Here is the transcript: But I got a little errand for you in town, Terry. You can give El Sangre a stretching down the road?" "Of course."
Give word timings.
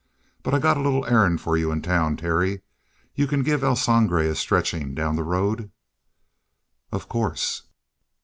But 0.41 0.55
I 0.55 0.57
got 0.57 0.77
a 0.77 0.81
little 0.81 1.05
errand 1.05 1.41
for 1.41 1.55
you 1.55 1.71
in 1.71 1.83
town, 1.83 2.17
Terry. 2.17 2.63
You 3.13 3.27
can 3.27 3.43
give 3.43 3.63
El 3.63 3.75
Sangre 3.75 4.27
a 4.27 4.33
stretching 4.33 4.95
down 4.95 5.15
the 5.15 5.21
road?" 5.21 5.69
"Of 6.91 7.07
course." 7.07 7.67